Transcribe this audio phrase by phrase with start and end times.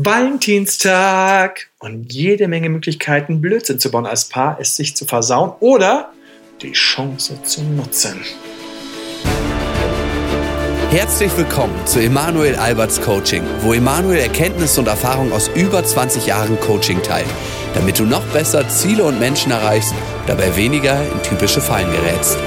[0.00, 6.12] Valentinstag und jede Menge Möglichkeiten, Blödsinn zu bauen als Paar, es sich zu versauen oder
[6.62, 8.20] die Chance zu nutzen.
[10.90, 16.60] Herzlich willkommen zu Emanuel Alberts Coaching, wo Emanuel Erkenntnisse und Erfahrung aus über 20 Jahren
[16.60, 17.26] Coaching teilt,
[17.74, 19.94] damit du noch besser Ziele und Menschen erreichst,
[20.28, 22.38] dabei weniger in typische Fallen gerätst.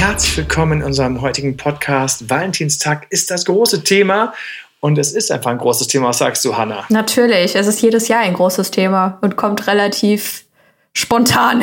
[0.00, 2.30] Herzlich willkommen in unserem heutigen Podcast.
[2.30, 4.32] Valentinstag ist das große Thema
[4.80, 6.08] und es ist einfach ein großes Thema.
[6.08, 6.86] Was sagst du, Hanna?
[6.88, 10.46] Natürlich, es ist jedes Jahr ein großes Thema und kommt relativ
[10.94, 11.62] spontan.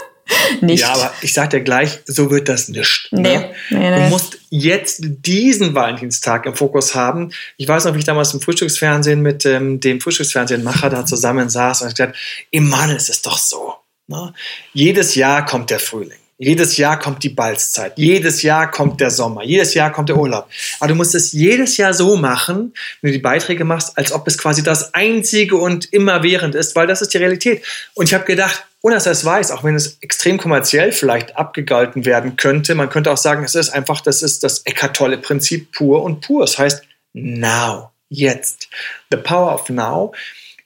[0.62, 0.80] nicht.
[0.80, 3.08] Ja, aber ich sag dir gleich, so wird das nicht.
[3.10, 3.54] Nee, ne?
[3.68, 4.04] nee, nee.
[4.04, 7.30] Du musst jetzt diesen Valentinstag im Fokus haben.
[7.58, 11.82] Ich weiß noch, wie ich damals im Frühstücksfernsehen mit ähm, dem Frühstücksfernsehenmacher da zusammen saß
[11.82, 12.16] und ich gesagt,
[12.50, 13.74] im Mann ist es doch so.
[14.06, 14.32] Ne?
[14.72, 16.16] Jedes Jahr kommt der Frühling.
[16.38, 17.94] Jedes Jahr kommt die Balzzeit.
[17.96, 19.42] Jedes Jahr kommt der Sommer.
[19.42, 20.48] Jedes Jahr kommt der Urlaub.
[20.80, 24.26] Aber du musst es jedes Jahr so machen, wenn du die Beiträge machst, als ob
[24.28, 27.64] es quasi das einzige und immerwährend ist, weil das ist die Realität.
[27.94, 31.38] Und ich habe gedacht, ohne dass er es weiß, auch wenn es extrem kommerziell vielleicht
[31.38, 35.16] abgegalten werden könnte, man könnte auch sagen, es ist einfach, das ist das Eckart Tolle
[35.16, 36.44] Prinzip pur und pur.
[36.44, 36.82] Es heißt
[37.14, 38.68] now, jetzt.
[39.10, 40.12] The power of now.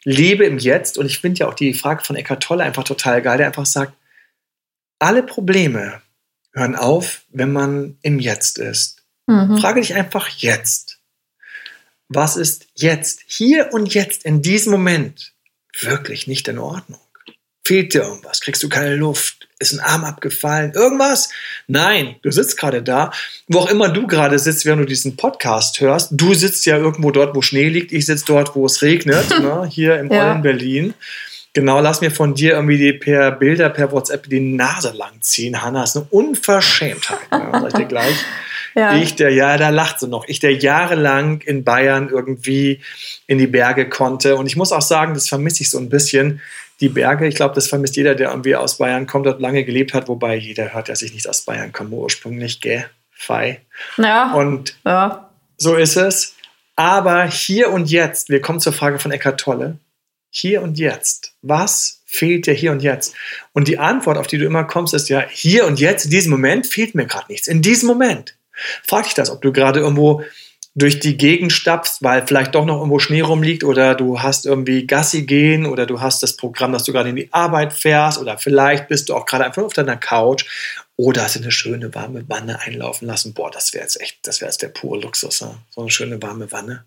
[0.03, 0.99] Lebe im Jetzt.
[0.99, 3.67] Und ich finde ja auch die Frage von Eckart Tolle einfach total geil, der einfach
[3.67, 3.93] sagt,
[5.01, 6.01] alle Probleme
[6.53, 9.03] hören auf, wenn man im Jetzt ist.
[9.27, 9.59] Mhm.
[9.59, 10.99] Frage dich einfach jetzt.
[12.09, 15.33] Was ist jetzt, hier und jetzt, in diesem Moment
[15.81, 17.01] wirklich nicht in Ordnung?
[17.65, 18.41] Fehlt dir irgendwas?
[18.41, 19.49] Kriegst du keine Luft?
[19.61, 20.73] Ist ein Arm abgefallen?
[20.73, 21.31] Irgendwas?
[21.69, 23.13] Nein, du sitzt gerade da.
[23.47, 26.09] Wo auch immer du gerade sitzt, während du diesen Podcast hörst.
[26.13, 27.93] Du sitzt ja irgendwo dort, wo Schnee liegt.
[27.93, 29.69] Ich sitze dort, wo es regnet, ne?
[29.71, 30.35] hier im ja.
[30.35, 30.95] Berlin.
[31.53, 35.63] Genau, lass mir von dir irgendwie die per Bilder, per WhatsApp die Nase lang ziehen.
[35.63, 37.19] Hanna, ist eine Unverschämtheit.
[37.33, 38.17] Ja, sag ich dir gleich.
[38.77, 38.97] ja.
[38.97, 40.29] Ich, der, ja, da lacht sie noch.
[40.29, 42.81] Ich, der jahrelang in Bayern irgendwie
[43.27, 44.37] in die Berge konnte.
[44.37, 46.41] Und ich muss auch sagen, das vermisse ich so ein bisschen.
[46.79, 49.93] Die Berge, ich glaube, das vermisst jeder, der irgendwie aus Bayern kommt, dort lange gelebt
[49.93, 52.87] hat, wobei jeder hört, dass ich nicht aus Bayern komme ursprünglich, gell?
[53.13, 53.61] Fei.
[53.99, 54.33] Ja.
[54.35, 55.29] Und ja.
[55.59, 56.37] so ist es.
[56.77, 59.79] Aber hier und jetzt, wir kommen zur Frage von Eckart Tolle
[60.31, 61.35] hier und jetzt.
[61.43, 63.15] Was fehlt dir hier und jetzt?
[63.53, 66.31] Und die Antwort, auf die du immer kommst, ist ja, hier und jetzt, in diesem
[66.31, 67.49] Moment fehlt mir gerade nichts.
[67.49, 68.37] In diesem Moment.
[68.87, 70.23] Frag dich das, ob du gerade irgendwo
[70.75, 74.87] durch die Gegend stapfst, weil vielleicht doch noch irgendwo Schnee rumliegt oder du hast irgendwie
[74.87, 78.39] Gassi gehen oder du hast das Programm, dass du gerade in die Arbeit fährst oder
[78.39, 80.45] vielleicht bist du auch gerade einfach auf deiner Couch
[80.97, 83.35] oder hast du eine schöne warme Wanne einlaufen lassen.
[83.35, 85.57] Boah, das wäre jetzt echt, das wäre jetzt der pure Luxus, ne?
[85.71, 86.85] so eine schöne warme Wanne.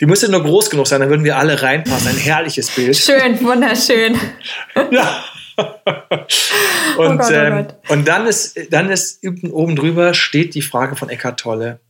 [0.00, 2.08] Die müsste nur groß genug sein, dann würden wir alle reinpassen.
[2.08, 2.96] Ein herrliches Bild.
[2.96, 4.18] Schön, wunderschön.
[4.90, 5.24] ja.
[5.56, 5.66] und,
[6.98, 11.08] oh Gott, oh ähm, und dann ist, dann ist oben drüber steht die Frage von
[11.08, 11.80] Eckart Tolle: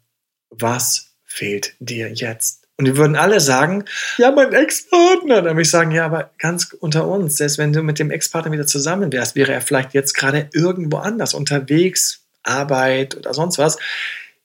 [0.50, 2.66] Was fehlt dir jetzt?
[2.78, 3.86] Und die würden alle sagen,
[4.18, 5.36] ja, mein Ex-Partner.
[5.36, 8.52] Dann würde ich sagen, ja, aber ganz unter uns, selbst wenn du mit dem Ex-Partner
[8.52, 13.78] wieder zusammen wärst, wäre er vielleicht jetzt gerade irgendwo anders, unterwegs, Arbeit oder sonst was.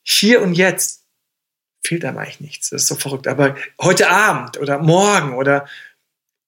[0.01, 1.00] Hier und jetzt
[1.83, 2.69] fehlt einem eigentlich nichts.
[2.69, 3.27] Das ist so verrückt.
[3.27, 5.67] Aber heute Abend oder morgen oder,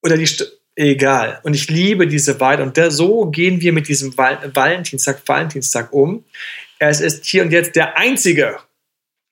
[0.01, 0.45] oder die, St
[0.75, 1.39] egal.
[1.43, 2.61] Und ich liebe diese Wahrheit.
[2.61, 6.23] Und da, so gehen wir mit diesem Val Valentinstag, Valentinstag um.
[6.79, 8.57] Es ist hier und jetzt der einzige.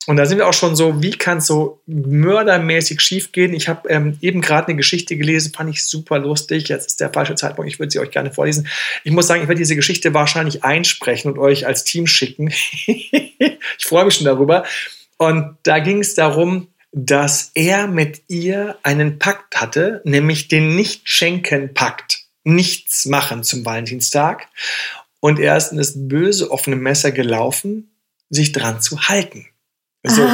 [0.08, 3.54] Und da sind wir auch schon so, wie kann es so mördermäßig schiefgehen?
[3.54, 6.70] Ich habe ähm, eben gerade eine Geschichte gelesen, fand ich super lustig.
[6.70, 8.68] Jetzt ist der falsche Zeitpunkt, ich würde sie euch gerne vorlesen.
[9.04, 12.52] Ich muss sagen, ich werde diese Geschichte wahrscheinlich einsprechen und euch als Team schicken.
[12.88, 14.64] ich freue mich schon darüber.
[15.22, 22.22] Und da ging es darum, dass er mit ihr einen Pakt hatte, nämlich den Nicht-Schenken-Pakt.
[22.44, 24.48] Nichts machen zum Valentinstag.
[25.20, 27.96] Und er ist in das böse offene Messer gelaufen,
[28.32, 29.46] sich dran zu halten.
[30.02, 30.28] So,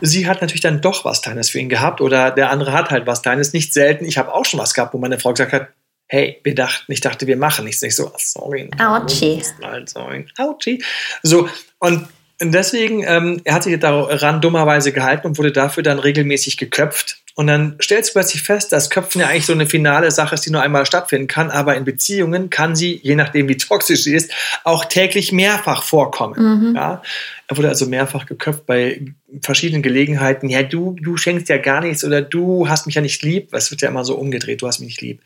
[0.00, 3.06] sie hat natürlich dann doch was Deines für ihn gehabt oder der andere hat halt
[3.06, 3.52] was Deines.
[3.52, 4.04] Nicht selten.
[4.04, 5.68] Ich habe auch schon was gehabt, wo meine Frau gesagt hat,
[6.08, 7.80] hey, wir dachten, ich dachte, wir machen nichts.
[7.80, 8.68] Nicht so, sorry.
[8.80, 9.40] Ouchie.
[10.36, 10.82] Ouchie.
[11.22, 11.48] So,
[11.78, 12.08] und
[12.42, 17.21] und deswegen, ähm, er hat sich daran dummerweise gehalten und wurde dafür dann regelmäßig geköpft.
[17.34, 20.44] Und dann stellst du plötzlich fest, dass Köpfen ja eigentlich so eine finale Sache ist,
[20.44, 21.50] die nur einmal stattfinden kann.
[21.50, 24.30] Aber in Beziehungen kann sie, je nachdem wie toxisch sie ist,
[24.64, 26.68] auch täglich mehrfach vorkommen.
[26.68, 26.76] Mhm.
[26.76, 27.02] Ja?
[27.48, 29.02] Er wurde also mehrfach geköpft bei
[29.40, 30.48] verschiedenen Gelegenheiten.
[30.48, 33.48] Ja, du, du schenkst ja gar nichts oder du hast mich ja nicht lieb.
[33.52, 35.22] Es wird ja immer so umgedreht, du hast mich nicht lieb.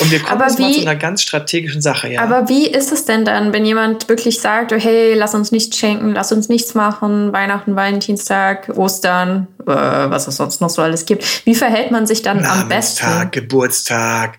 [0.00, 2.12] Und wir kommen jetzt mal zu einer ganz strategischen Sache.
[2.12, 2.22] Ja.
[2.22, 5.78] Aber wie ist es denn dann, wenn jemand wirklich sagt, oh, hey, lass uns nichts
[5.78, 11.06] schenken, lass uns nichts machen, Weihnachten, Valentinstag, Ostern, äh, was es sonst noch so alles
[11.06, 11.44] gibt.
[11.44, 13.30] Wie verhält man sich dann am besten?
[13.30, 14.38] Geburtstag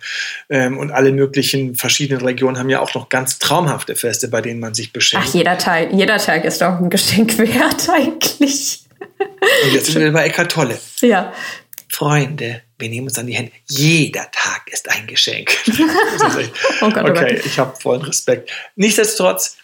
[0.50, 4.60] ähm, und alle möglichen verschiedenen Regionen haben ja auch noch ganz traumhafte Feste, bei denen
[4.60, 5.28] man sich beschenkt.
[5.30, 8.84] Ach, jeder Tag, jeder Tag ist doch ein Geschenk wert eigentlich.
[9.20, 10.80] Und jetzt sind wir bei Eckart Tolle.
[11.02, 11.34] Ja.
[11.90, 13.52] Freunde, wir nehmen uns an die Hände.
[13.66, 15.52] Jeder Tag ist ein Geschenk.
[16.82, 17.46] Oh Gott, oh okay, Gott.
[17.46, 18.52] ich habe vollen Respekt.
[18.76, 19.58] Nichtsdestotrotz,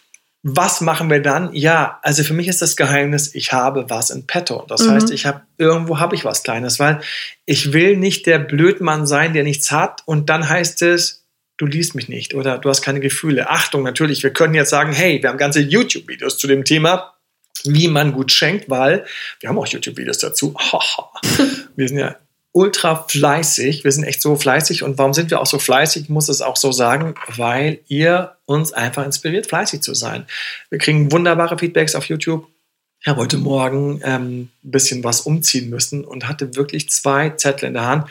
[0.46, 1.54] was machen wir dann?
[1.54, 4.66] Ja, also für mich ist das Geheimnis, ich habe was in petto.
[4.68, 4.92] Das Mhm.
[4.92, 7.00] heißt, ich habe irgendwo habe ich was Kleines, weil
[7.46, 11.26] ich will nicht der Blödmann sein, der nichts hat und dann heißt es,
[11.58, 13.50] du liest mich nicht oder du hast keine Gefühle.
[13.50, 17.14] Achtung, natürlich, wir können jetzt sagen, hey, wir haben ganze YouTube-Videos zu dem Thema,
[17.64, 19.06] wie man gut schenkt, weil
[19.40, 20.56] wir haben auch YouTube-Videos dazu.
[21.78, 22.18] wir sind ja
[22.54, 23.84] ultra fleißig.
[23.84, 24.84] Wir sind echt so fleißig.
[24.84, 26.04] Und warum sind wir auch so fleißig?
[26.04, 30.26] Ich muss es auch so sagen, weil ihr uns einfach inspiriert, fleißig zu sein.
[30.70, 32.48] Wir kriegen wunderbare Feedbacks auf YouTube.
[33.02, 37.74] Ich habe heute Morgen ähm, bisschen was umziehen müssen und hatte wirklich zwei Zettel in
[37.74, 38.10] der Hand,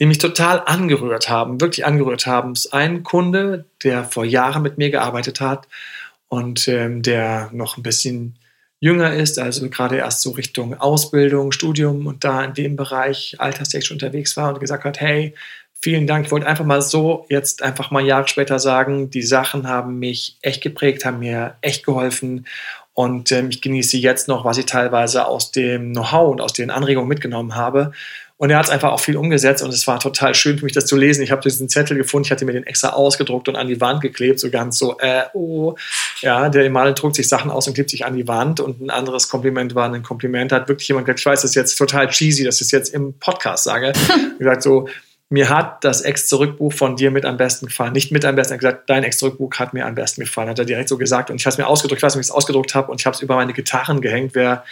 [0.00, 2.52] die mich total angerührt haben, wirklich angerührt haben.
[2.52, 5.68] Es ist ein Kunde, der vor Jahren mit mir gearbeitet hat
[6.26, 8.36] und ähm, der noch ein bisschen
[8.82, 13.92] jünger ist, also gerade erst so Richtung Ausbildung, Studium und da in dem Bereich alterstechnisch
[13.92, 15.34] unterwegs war und gesagt hat, hey,
[15.80, 16.26] vielen Dank.
[16.26, 20.36] Ich wollte einfach mal so jetzt einfach mal Jahre später sagen, die Sachen haben mich
[20.42, 22.44] echt geprägt, haben mir echt geholfen
[22.92, 26.70] und ähm, ich genieße jetzt noch, was ich teilweise aus dem Know-how und aus den
[26.70, 27.92] Anregungen mitgenommen habe.
[28.42, 30.74] Und er hat es einfach auch viel umgesetzt und es war total schön für mich,
[30.74, 31.22] das zu lesen.
[31.22, 34.00] Ich habe diesen Zettel gefunden, ich hatte mir den extra ausgedruckt und an die Wand
[34.00, 35.76] geklebt, so ganz so, äh, oh.
[36.22, 38.58] Ja, der Emanuel druckt sich Sachen aus und klebt sich an die Wand.
[38.58, 40.50] Und ein anderes Kompliment war ein Kompliment.
[40.50, 42.72] Da hat wirklich jemand gesagt, ich weiß, das ist jetzt total cheesy, dass ich es
[42.72, 43.92] jetzt im Podcast sage.
[44.40, 44.88] gesagt so,
[45.28, 47.92] mir hat das Ex-Zurückbuch von dir mit am besten gefallen.
[47.92, 50.58] Nicht mit am besten, er hat gesagt, dein Ex-Zurückbuch hat mir am besten gefallen, hat
[50.58, 51.30] er direkt so gesagt.
[51.30, 53.00] Und ich habe es mir ausgedruckt, ich weiß nicht, wie ich es ausgedruckt habe und
[53.00, 54.34] ich habe es über meine Gitarren gehängt.
[54.34, 54.64] Wer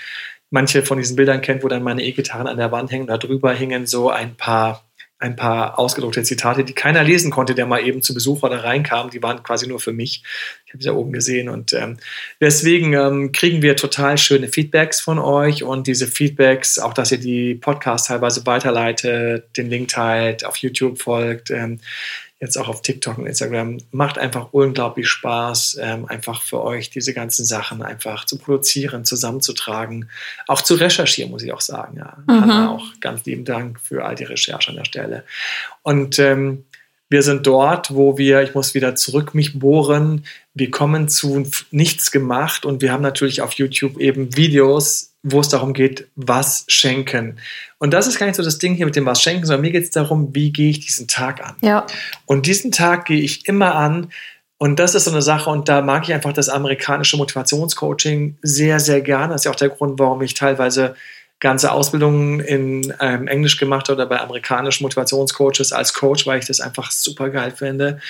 [0.51, 3.53] manche von diesen Bildern kennt, wo dann meine E-Gitarren an der Wand hängen, da drüber
[3.53, 4.85] hingen so ein paar
[5.21, 9.11] ein paar ausgedruckte Zitate, die keiner lesen konnte, der mal eben zu Besuch oder reinkam.
[9.11, 10.23] Die waren quasi nur für mich.
[10.65, 11.51] Ich habe sie da oben gesehen.
[11.51, 11.99] Und ähm,
[12.41, 17.19] deswegen ähm, kriegen wir total schöne Feedbacks von euch und diese Feedbacks, auch dass ihr
[17.19, 21.81] die Podcasts teilweise weiterleitet, den Link teilt, auf YouTube folgt, ähm,
[22.41, 27.13] jetzt auch auf TikTok und Instagram, macht einfach unglaublich Spaß, ähm, einfach für euch diese
[27.13, 30.09] ganzen Sachen einfach zu produzieren, zusammenzutragen,
[30.47, 31.99] auch zu recherchieren, muss ich auch sagen.
[31.99, 32.17] Ja.
[32.27, 32.41] Mhm.
[32.41, 35.25] Hanna, auch ganz lieben Dank für all die Recherche an der Stelle.
[35.83, 36.65] Und ähm,
[37.11, 42.11] wir sind dort, wo wir, ich muss wieder zurück mich bohren, wir kommen zu nichts
[42.11, 47.39] gemacht und wir haben natürlich auf YouTube eben Videos, wo es darum geht, was schenken.
[47.79, 49.73] Und das ist gar nicht so das Ding hier mit dem was schenken, sondern mir
[49.73, 51.57] geht es darum, wie gehe ich diesen Tag an.
[51.61, 51.87] Ja.
[52.27, 54.11] Und diesen Tag gehe ich immer an.
[54.57, 58.79] Und das ist so eine Sache, und da mag ich einfach das amerikanische Motivationscoaching sehr,
[58.81, 59.33] sehr gerne.
[59.33, 60.95] Das ist ja auch der Grund, warum ich teilweise
[61.41, 66.47] ganze Ausbildungen in ähm, Englisch gemacht habe oder bei amerikanischen Motivationscoaches als Coach, weil ich
[66.47, 68.01] das einfach super geil finde.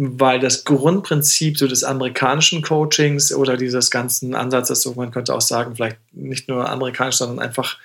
[0.00, 5.40] Weil das Grundprinzip so des amerikanischen Coachings oder dieses ganzen Ansatzes, so man könnte auch
[5.40, 7.78] sagen, vielleicht nicht nur amerikanisch, sondern einfach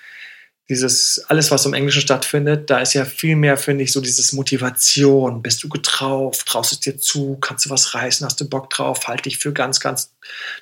[0.70, 4.32] dieses, alles, was im Englischen stattfindet, da ist ja viel mehr, finde ich, so dieses
[4.32, 5.42] Motivation.
[5.42, 6.40] Bist du getraut?
[6.46, 7.36] Traust es dir zu?
[7.38, 8.24] Kannst du was reißen?
[8.24, 9.06] Hast du Bock drauf?
[9.06, 10.14] Halt dich für ganz, ganz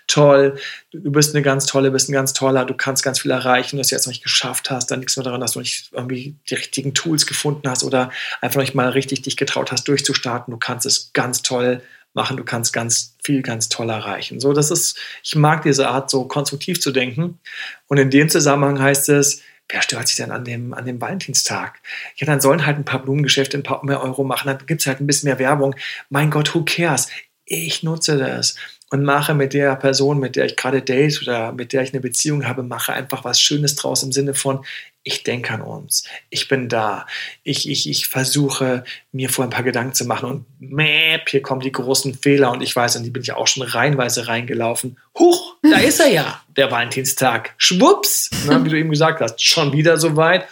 [0.08, 0.58] toll.
[0.90, 2.64] Du bist eine ganz tolle, bist ein ganz toller.
[2.64, 4.90] Du kannst ganz viel erreichen, das du jetzt noch nicht geschafft hast.
[4.90, 8.10] Dann liegt es nur daran, dass du nicht irgendwie die richtigen Tools gefunden hast oder
[8.40, 10.50] einfach noch nicht mal richtig dich getraut hast, durchzustarten.
[10.50, 11.80] Du kannst es ganz toll
[12.12, 12.36] machen.
[12.36, 14.40] Du kannst ganz viel, ganz toll erreichen.
[14.40, 17.38] So, das ist, ich mag diese Art, so konstruktiv zu denken.
[17.86, 21.80] Und in dem Zusammenhang heißt es, wer stört sich denn an dem, an dem Valentinstag?
[22.16, 24.86] Ja, dann sollen halt ein paar Blumengeschäfte ein paar mehr Euro machen, dann gibt es
[24.86, 25.74] halt ein bisschen mehr Werbung.
[26.10, 27.08] Mein Gott, who cares?
[27.44, 28.54] Ich nutze das
[28.90, 32.00] und mache mit der Person, mit der ich gerade date oder mit der ich eine
[32.00, 34.64] Beziehung habe, mache einfach was Schönes draus im Sinne von,
[35.04, 37.06] ich denke an uns, ich bin da,
[37.42, 41.60] ich, ich, ich versuche mir vor ein paar Gedanken zu machen und mäp, hier kommen
[41.60, 44.98] die großen Fehler und ich weiß, an die bin ich auch schon reihenweise reingelaufen.
[45.18, 47.54] Huch, da ist er ja, der Valentinstag.
[47.56, 50.46] Schwupps, ne, wie du eben gesagt hast, schon wieder soweit.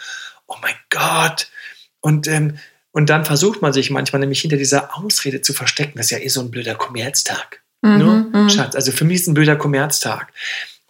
[0.47, 1.47] Oh mein Gott.
[2.01, 2.57] Und, ähm,
[2.91, 6.17] und dann versucht man sich manchmal nämlich hinter dieser Ausrede zu verstecken, das ist ja
[6.17, 7.61] eh so ein blöder Kommerztag.
[7.81, 8.29] Mhm, ne?
[8.33, 8.49] mhm.
[8.49, 10.33] Schatz, also für mich ist ein blöder Kommerztag.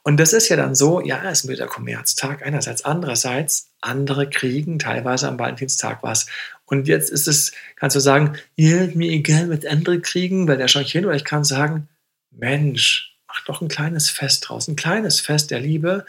[0.03, 2.83] Und das ist ja dann so, ja, es ist ein blöder Kommerztag einerseits.
[2.85, 6.25] Andererseits, andere kriegen teilweise am Valentinstag was.
[6.65, 10.65] Und jetzt ist es, kannst du sagen, ja, mir egal, was andere kriegen, weil der
[10.65, 11.05] ich hin.
[11.05, 11.87] Oder ich kann sagen,
[12.31, 16.05] Mensch, mach doch ein kleines Fest draus, ein kleines Fest der Liebe.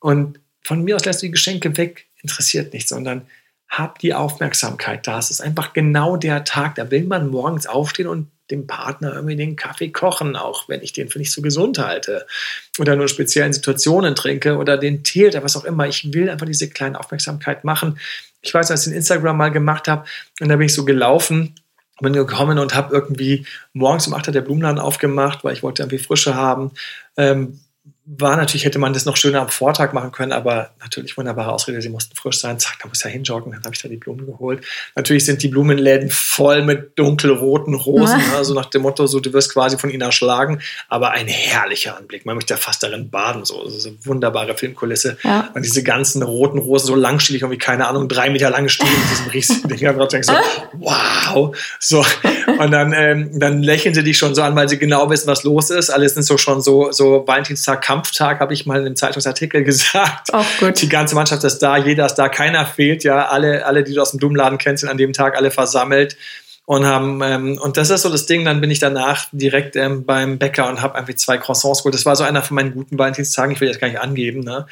[0.00, 3.26] Und von mir aus lässt du die Geschenke weg, interessiert nicht, sondern
[3.68, 5.18] hab die Aufmerksamkeit da.
[5.18, 9.36] Es ist einfach genau der Tag, da will man morgens aufstehen und dem Partner irgendwie
[9.36, 12.26] den Kaffee kochen, auch wenn ich den für nicht so gesund halte
[12.78, 15.86] oder nur in speziellen Situationen trinke oder den Tee oder was auch immer.
[15.86, 17.98] Ich will einfach diese kleine Aufmerksamkeit machen.
[18.40, 20.04] Ich weiß, als ich den Instagram mal gemacht habe
[20.40, 21.54] und da bin ich so gelaufen,
[22.00, 25.82] bin gekommen und habe irgendwie morgens um 8 Uhr der Blumenladen aufgemacht, weil ich wollte
[25.82, 26.72] irgendwie Frische haben.
[27.16, 27.60] Ähm,
[28.16, 31.82] war natürlich, hätte man das noch schöner am Vortag machen können, aber natürlich wunderbare Ausrede,
[31.82, 32.58] sie mussten frisch sein.
[32.58, 34.64] Zack, da muss ja hinjoggen, dann habe ich da die Blumen geholt.
[34.96, 38.38] Natürlich sind die Blumenläden voll mit dunkelroten Rosen, ja.
[38.38, 42.24] also nach dem Motto, so du wirst quasi von ihnen erschlagen, aber ein herrlicher Anblick.
[42.24, 45.18] Man möchte ja fast darin baden, so, so eine wunderbare Filmkulisse.
[45.22, 45.50] Ja.
[45.54, 49.10] Und diese ganzen roten Rosen, so langstielig, irgendwie, keine Ahnung, drei Meter lange Stiele mit
[49.10, 49.86] diesem riesigen Ding.
[49.86, 50.34] Und denkst so,
[50.78, 51.56] wow.
[51.78, 52.04] So.
[52.58, 55.44] Und dann, ähm, dann lächeln sie dich schon so an, weil sie genau wissen, was
[55.44, 55.90] los ist.
[55.90, 60.32] Alles sind so schon so, so Valentinstag, Kampftag, habe ich mal in einem Zeitungsartikel gesagt.
[60.32, 60.80] Auch gut.
[60.80, 63.26] Die ganze Mannschaft ist da, jeder ist da, keiner fehlt, ja.
[63.26, 66.16] Alle, alle, die du aus dem Blumenladen kennst, sind an dem Tag alle versammelt
[66.66, 68.44] und haben ähm, und das ist so das Ding.
[68.44, 71.94] Dann bin ich danach direkt ähm, beim Bäcker und habe irgendwie zwei Croissants geholt.
[71.94, 73.52] Das war so einer von meinen guten Valentinstagen.
[73.52, 74.40] Ich will das gar nicht angeben.
[74.40, 74.66] Ne?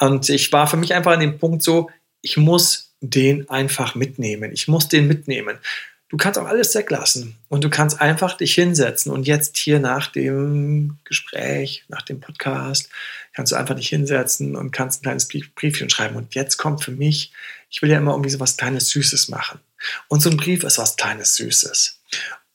[0.00, 1.88] Und ich war für mich einfach an dem Punkt so,
[2.20, 4.50] ich muss den einfach mitnehmen.
[4.52, 5.58] Ich muss den mitnehmen.
[6.08, 10.06] Du kannst auch alles weglassen und du kannst einfach dich hinsetzen und jetzt hier nach
[10.06, 12.88] dem Gespräch, nach dem Podcast,
[13.32, 16.14] kannst du einfach dich hinsetzen und kannst ein kleines Briefchen schreiben.
[16.14, 17.32] Und jetzt kommt für mich,
[17.70, 19.60] ich will ja immer irgendwie so was kleines Süßes machen.
[20.06, 22.00] Und so ein Brief ist was kleines Süßes.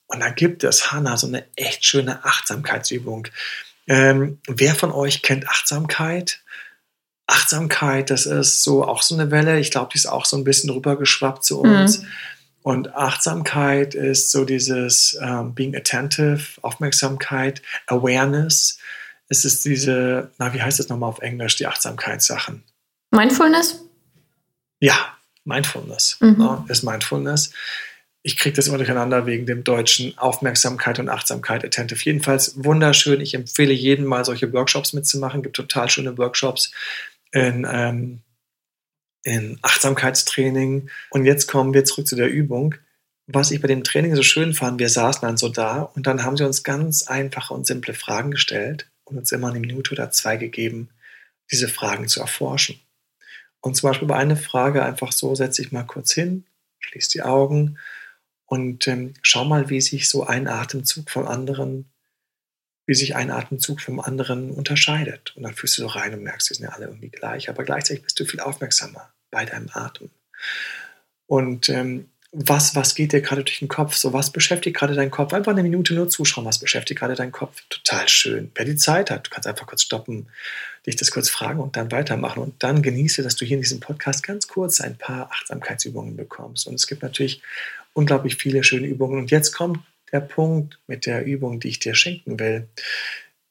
[0.07, 3.27] Und da gibt es, Hanna, so eine echt schöne Achtsamkeitsübung.
[3.87, 6.41] Ähm, wer von euch kennt Achtsamkeit?
[7.27, 9.59] Achtsamkeit, das ist so auch so eine Welle.
[9.59, 11.99] Ich glaube, die ist auch so ein bisschen rübergeschwappt zu uns.
[11.99, 12.07] Mhm.
[12.63, 18.77] Und Achtsamkeit ist so dieses ähm, Being attentive, Aufmerksamkeit, Awareness.
[19.29, 22.63] Es ist diese, na, wie heißt das nochmal auf Englisch, die Achtsamkeitssachen?
[23.11, 23.81] Mindfulness?
[24.79, 26.37] Ja, Mindfulness mhm.
[26.39, 27.51] ja, ist Mindfulness.
[28.23, 32.03] Ich kriege das immer durcheinander wegen dem deutschen Aufmerksamkeit und Achtsamkeit, attentive.
[32.03, 33.19] Jedenfalls wunderschön.
[33.19, 35.39] Ich empfehle jedem mal solche Workshops mitzumachen.
[35.39, 36.71] Es gibt total schöne Workshops
[37.31, 38.19] in ähm,
[39.23, 40.89] in Achtsamkeitstraining.
[41.09, 42.75] Und jetzt kommen wir zurück zu der Übung.
[43.27, 46.23] Was ich bei dem Training so schön fand, wir saßen dann so da und dann
[46.23, 50.11] haben sie uns ganz einfache und simple Fragen gestellt und uns immer eine Minute oder
[50.11, 50.89] zwei gegeben,
[51.51, 52.79] diese Fragen zu erforschen.
[53.61, 56.45] Und zum Beispiel bei einer Frage einfach so, setze ich mal kurz hin,
[56.79, 57.77] schließe die Augen
[58.47, 61.90] und ähm, schau mal, wie sich so ein Atemzug vom anderen
[62.91, 65.31] wie sich ein Atemzug vom anderen unterscheidet.
[65.37, 67.63] Und dann fühlst du so rein und merkst, die sind ja alle irgendwie gleich, aber
[67.63, 70.09] gleichzeitig bist du viel aufmerksamer bei deinem Atem.
[71.25, 73.95] Und ähm, was, was geht dir gerade durch den Kopf?
[73.95, 75.31] So, was beschäftigt gerade deinen Kopf?
[75.31, 77.63] Einfach eine Minute nur zuschauen, was beschäftigt gerade deinen Kopf?
[77.69, 78.51] Total schön.
[78.55, 80.27] Wer die Zeit hat, du kannst einfach kurz stoppen,
[80.85, 82.43] dich das kurz fragen und dann weitermachen.
[82.43, 86.67] Und dann genieße, dass du hier in diesem Podcast ganz kurz ein paar Achtsamkeitsübungen bekommst.
[86.67, 87.41] Und es gibt natürlich
[87.93, 89.17] unglaublich viele schöne Übungen.
[89.17, 89.79] Und jetzt kommt
[90.11, 92.67] der Punkt mit der Übung, die ich dir schenken will.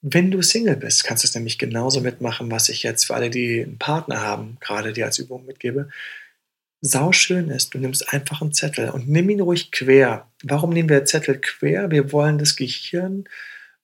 [0.02, 3.28] Wenn du Single bist, kannst du es nämlich genauso mitmachen, was ich jetzt für alle,
[3.30, 5.90] die einen Partner haben, gerade dir als Übung mitgebe.
[6.80, 10.30] Sau schön ist, du nimmst einfach einen Zettel und nimm ihn ruhig quer.
[10.42, 11.90] Warum nehmen wir Zettel quer?
[11.90, 13.24] Wir wollen das Gehirn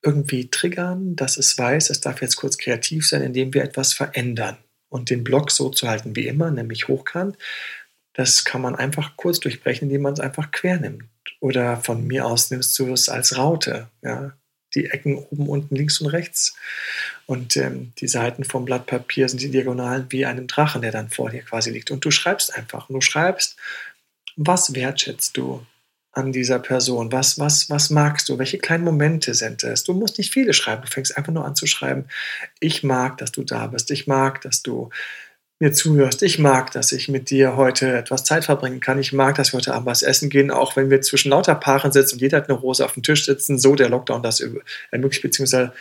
[0.03, 4.57] irgendwie triggern, dass es weiß, es darf jetzt kurz kreativ sein, indem wir etwas verändern.
[4.89, 7.37] Und den Block so zu halten wie immer, nämlich hochkant,
[8.17, 11.05] das kann man einfach kurz durchbrechen, indem man es einfach quer nimmt.
[11.41, 13.89] Oder von mir aus nimmst du es als Raute.
[14.03, 14.33] Ja?
[14.75, 16.57] Die Ecken oben, unten, links und rechts.
[17.27, 21.11] Und ähm, die Seiten vom Blatt Papier sind die Diagonalen wie einem Drachen, der dann
[21.11, 21.91] vor dir quasi liegt.
[21.91, 22.89] Und du schreibst einfach.
[22.89, 23.57] Und du schreibst,
[24.37, 25.67] was wertschätzt du
[26.13, 27.13] an dieser Person?
[27.13, 28.39] Was, was, was magst du?
[28.39, 29.85] Welche kleinen Momente sind es?
[29.85, 30.83] Du musst nicht viele schreiben.
[30.83, 32.07] Du fängst einfach nur an zu schreiben.
[32.61, 33.91] Ich mag, dass du da bist.
[33.91, 34.89] Ich mag, dass du
[35.59, 36.23] mir zuhörst.
[36.23, 38.99] Ich mag, dass ich mit dir heute etwas Zeit verbringen kann.
[38.99, 41.93] Ich mag, dass wir heute Abend was essen gehen, auch wenn wir zwischen lauter Paaren
[41.93, 44.43] sitzen und jeder hat eine Rose auf dem Tisch sitzen, so der Lockdown das
[44.91, 45.73] ermöglicht, beziehungsweise,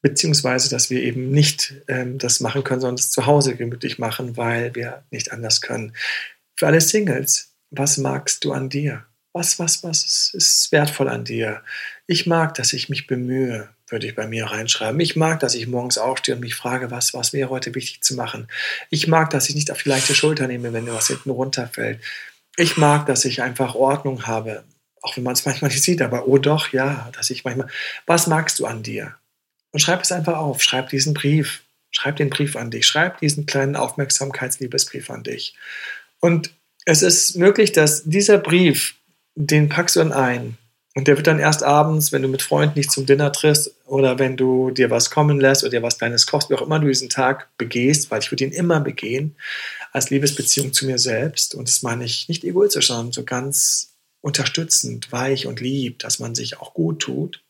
[0.00, 4.36] beziehungsweise dass wir eben nicht ähm, das machen können, sondern es zu Hause gemütlich machen,
[4.36, 5.94] weil wir nicht anders können.
[6.56, 9.04] Für alle Singles, was magst du an dir?
[9.34, 11.62] Was, was, was ist wertvoll an dir?
[12.06, 15.00] Ich mag, dass ich mich bemühe, würde ich bei mir reinschreiben.
[15.00, 18.14] Ich mag, dass ich morgens aufstehe und mich frage, was, was wäre heute wichtig zu
[18.14, 18.48] machen.
[18.90, 22.00] Ich mag, dass ich nicht auf die leichte Schulter nehme, wenn was hinten runterfällt.
[22.56, 24.64] Ich mag, dass ich einfach Ordnung habe,
[25.00, 27.68] auch wenn man es manchmal nicht sieht, aber oh doch, ja, dass ich manchmal,
[28.06, 29.14] was magst du an dir?
[29.70, 33.46] Und schreib es einfach auf, schreib diesen Brief, schreib den Brief an dich, schreib diesen
[33.46, 35.56] kleinen Aufmerksamkeitsliebesbrief an dich.
[36.20, 36.50] Und
[36.84, 38.94] es ist möglich, dass dieser Brief,
[39.34, 40.57] den packst du dann ein
[40.98, 44.18] und der wird dann erst abends, wenn du mit Freunden nicht zum Dinner triffst oder
[44.18, 46.88] wenn du dir was kommen lässt oder dir was Kleines kochst, wie auch immer du
[46.88, 49.36] diesen Tag begehst, weil ich würde ihn immer begehen,
[49.92, 51.54] als Liebesbeziehung zu mir selbst.
[51.54, 56.34] Und das meine ich nicht egoistisch, sondern so ganz unterstützend, weich und lieb, dass man
[56.34, 57.44] sich auch gut tut.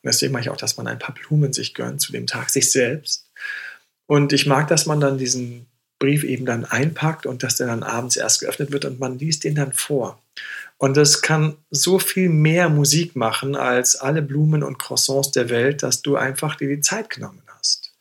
[0.00, 2.50] Und deswegen mache ich auch, dass man ein paar Blumen sich gönnt zu dem Tag,
[2.50, 3.26] sich selbst.
[4.06, 5.66] Und ich mag, dass man dann diesen
[5.98, 9.42] Brief eben dann einpackt und dass der dann abends erst geöffnet wird und man liest
[9.42, 10.21] den dann vor.
[10.82, 15.84] Und das kann so viel mehr Musik machen als alle Blumen und Croissants der Welt,
[15.84, 17.92] dass du einfach dir die Zeit genommen hast.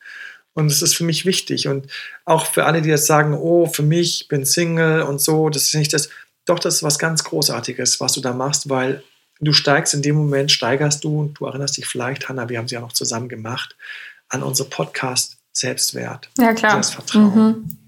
[0.54, 1.68] Und es ist für mich wichtig.
[1.68, 1.86] Und
[2.26, 5.76] auch für alle, die jetzt sagen, oh, für mich, bin Single und so, das ist
[5.76, 6.10] nicht das.
[6.46, 9.04] Doch, das ist was ganz Großartiges, was du da machst, weil
[9.40, 12.68] du steigst in dem Moment, steigerst du, und du erinnerst dich vielleicht, Hanna, wir haben
[12.68, 13.76] sie ja noch zusammen gemacht,
[14.28, 16.32] an unsere Podcast Selbstwert.
[16.40, 16.72] Ja, klar.
[16.72, 17.36] Selbstvertrauen.
[17.36, 17.81] Mhm.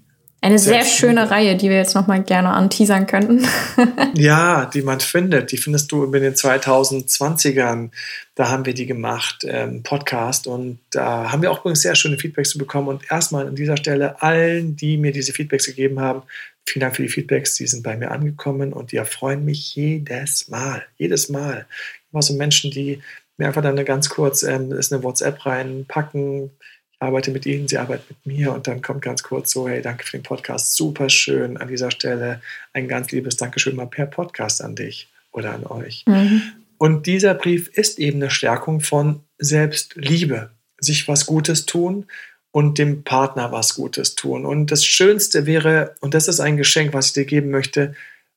[0.44, 3.48] Eine sehr schöne Reihe, die wir jetzt nochmal gerne anteasern könnten.
[4.14, 5.52] ja, die man findet.
[5.52, 7.88] Die findest du in den 2020ern.
[8.34, 10.46] Da haben wir die gemacht, ähm, Podcast.
[10.46, 12.88] Und da haben wir auch übrigens sehr schöne Feedbacks zu bekommen.
[12.88, 16.24] Und erstmal an dieser Stelle allen, die mir diese Feedbacks gegeben haben,
[16.66, 17.54] vielen Dank für die Feedbacks.
[17.54, 20.84] Die sind bei mir angekommen und die erfreuen mich jedes Mal.
[20.98, 21.64] Jedes Mal.
[22.12, 23.00] Immer so Menschen, die
[23.38, 26.50] mir einfach dann eine ganz kurz ähm, ist eine WhatsApp reinpacken
[26.98, 30.04] arbeite mit Ihnen, Sie arbeiten mit mir und dann kommt ganz kurz so, hey, danke
[30.04, 32.40] für den Podcast, super schön an dieser Stelle,
[32.72, 36.04] ein ganz liebes Dankeschön mal per Podcast an dich oder an euch.
[36.06, 36.42] Mhm.
[36.78, 42.06] Und dieser Brief ist eben eine Stärkung von Selbstliebe, sich was Gutes tun
[42.50, 44.46] und dem Partner was Gutes tun.
[44.46, 47.94] Und das Schönste wäre, und das ist ein Geschenk, was ich dir geben möchte,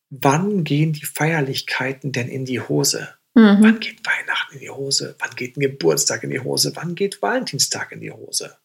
[0.09, 3.09] wann gehen die Feierlichkeiten denn in die Hose?
[3.37, 3.57] Mhm.
[3.61, 5.15] Wann geht Weihnachten in die Hose?
[5.19, 6.75] Wann geht ein Geburtstag in die Hose?
[6.75, 8.57] Wann geht Valentinstag in die Hose?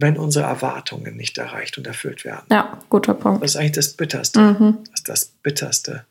[0.00, 2.46] Wenn unsere Erwartungen nicht erreicht und erfüllt werden.
[2.50, 3.44] Ja, guter Punkt.
[3.44, 4.40] Das ist eigentlich das Bitterste.
[4.40, 4.78] Mhm.
[4.90, 6.06] Das ist das Bitterste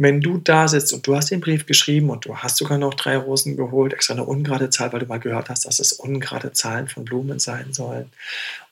[0.00, 2.94] wenn du da sitzt und du hast den Brief geschrieben und du hast sogar noch
[2.94, 6.52] drei Rosen geholt, extra eine ungerade Zahl, weil du mal gehört hast, dass es ungerade
[6.52, 8.10] Zahlen von Blumen sein sollen.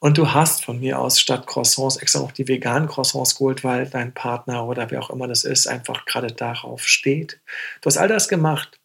[0.01, 3.87] Und du hast von mir aus statt Croissants extra noch die veganen Croissants geholt, weil
[3.87, 7.39] dein Partner oder wer auch immer das ist, einfach gerade darauf steht.
[7.83, 8.78] Du hast all das gemacht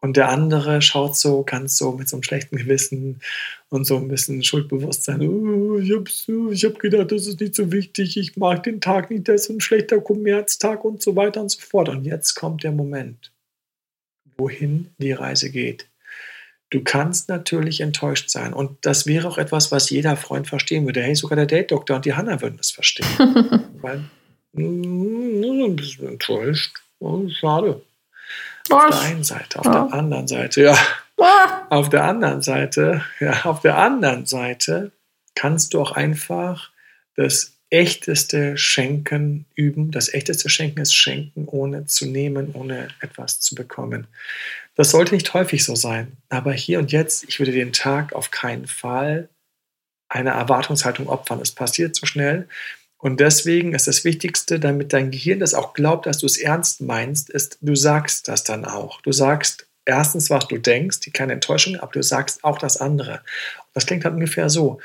[0.00, 3.20] und der andere schaut so ganz so mit so einem schlechten Gewissen
[3.68, 5.20] und so ein bisschen Schuldbewusstsein.
[5.22, 8.16] Oh, ich habe ich hab gedacht, das ist nicht so wichtig.
[8.16, 11.60] Ich mag den Tag nicht, das ist ein schlechter Kommerztag und so weiter und so
[11.60, 11.88] fort.
[11.88, 13.32] Und jetzt kommt der Moment,
[14.36, 15.88] wohin die Reise geht.
[16.70, 18.52] Du kannst natürlich enttäuscht sein.
[18.52, 21.02] Und das wäre auch etwas, was jeder Freund verstehen würde.
[21.02, 23.06] Hey, sogar der Date-Doktor und die Hanna würden das verstehen.
[23.80, 24.04] Weil,
[24.52, 26.76] mm, ein bisschen enttäuscht.
[27.00, 27.80] Oh, schade.
[28.70, 29.72] Auf der einen Seite, auf ja.
[29.72, 30.78] der anderen Seite, ja.
[31.20, 31.66] Ah.
[31.70, 34.92] Auf der anderen Seite, ja, auf der anderen Seite
[35.34, 36.70] kannst du auch einfach
[37.16, 39.90] das echteste Schenken üben.
[39.90, 44.06] Das echteste Schenken ist Schenken, ohne zu nehmen, ohne etwas zu bekommen.
[44.74, 48.30] Das sollte nicht häufig so sein, aber hier und jetzt, ich würde den Tag auf
[48.30, 49.28] keinen Fall
[50.08, 51.40] einer Erwartungshaltung opfern.
[51.40, 52.48] Es passiert so schnell.
[52.98, 56.80] Und deswegen ist das Wichtigste, damit dein Gehirn das auch glaubt, dass du es ernst
[56.80, 59.00] meinst, ist, du sagst das dann auch.
[59.02, 63.22] Du sagst erstens, was du denkst, die kleine Enttäuschung, aber du sagst auch das andere.
[63.72, 64.80] Das klingt halt ungefähr so.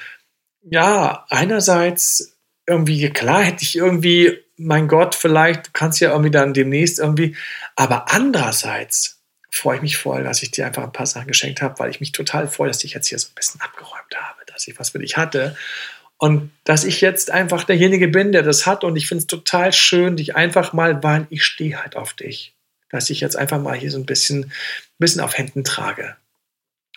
[0.62, 6.54] Ja, einerseits irgendwie, klar hätte ich irgendwie, mein Gott, vielleicht, du kannst ja irgendwie dann
[6.54, 7.36] demnächst irgendwie,
[7.76, 11.80] aber andererseits freue ich mich voll, dass ich dir einfach ein paar Sachen geschenkt habe,
[11.80, 14.68] weil ich mich total freue, dass ich jetzt hier so ein bisschen abgeräumt habe, dass
[14.68, 15.58] ich was für dich hatte
[16.24, 18.86] und dass ich jetzt einfach derjenige bin, der das hat.
[18.86, 22.56] Und ich finde es total schön, dich einfach mal, weil ich stehe halt auf dich,
[22.90, 24.52] dass ich jetzt einfach mal hier so ein bisschen, ein
[25.00, 26.16] bisschen auf Händen trage.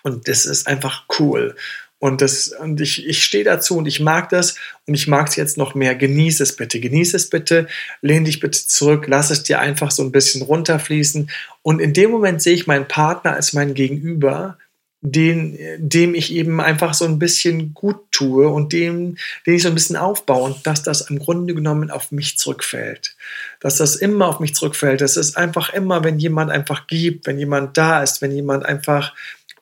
[0.05, 1.57] Und das ist einfach cool.
[1.99, 4.55] Und, das, und ich, ich stehe dazu und ich mag das
[4.87, 5.97] und ich mag es jetzt noch mehr.
[5.97, 7.67] Genieße es bitte, genieße es bitte,
[8.03, 11.33] lehn dich bitte zurück, lass es dir einfach so ein bisschen runterfließen.
[11.63, 14.57] Und in dem Moment sehe ich meinen Partner als mein Gegenüber
[15.03, 19.69] den, dem ich eben einfach so ein bisschen gut tue und dem, den ich so
[19.69, 23.17] ein bisschen aufbaue und dass das im Grunde genommen auf mich zurückfällt.
[23.61, 25.01] Dass das immer auf mich zurückfällt.
[25.01, 29.15] Das ist einfach immer, wenn jemand einfach gibt, wenn jemand da ist, wenn jemand einfach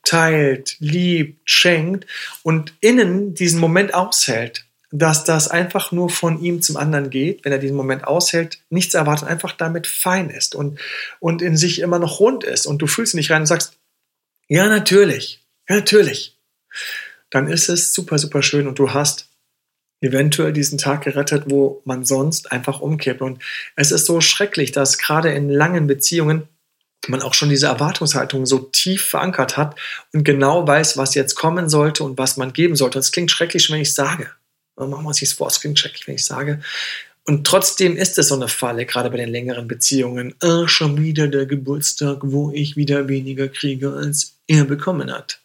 [0.05, 2.07] teilt, liebt, schenkt
[2.43, 7.53] und innen diesen Moment aushält, dass das einfach nur von ihm zum anderen geht, wenn
[7.53, 10.79] er diesen Moment aushält, nichts erwartet, einfach damit fein ist und,
[11.19, 13.77] und in sich immer noch rund ist und du fühlst nicht rein und sagst,
[14.49, 15.45] ja, natürlich.
[15.69, 16.39] Ja, natürlich.
[17.31, 19.29] Dann ist es super, super schön und du hast
[20.01, 23.23] eventuell diesen Tag gerettet, wo man sonst einfach umkippt.
[23.23, 23.43] Und
[23.75, 26.49] es ist so schrecklich, dass gerade in langen Beziehungen
[27.09, 29.79] man auch schon diese Erwartungshaltung so tief verankert hat
[30.13, 32.99] und genau weiß, was jetzt kommen sollte und was man geben sollte.
[32.99, 34.31] Und es klingt schrecklich, wenn ich sage.
[34.77, 36.61] Machen wir uns nichts vor, es klingt schrecklich, wenn ich sage.
[37.27, 40.35] Und trotzdem ist es so eine Falle, gerade bei den längeren Beziehungen.
[40.43, 45.41] Ah, schon wieder der Geburtstag, wo ich wieder weniger kriege, als er bekommen hat.